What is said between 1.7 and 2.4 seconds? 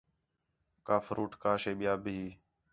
ٻِیا بھی